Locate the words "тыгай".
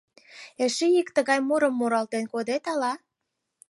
1.15-1.39